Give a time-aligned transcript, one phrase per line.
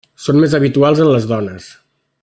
[0.27, 1.69] Són més habituals en les dones.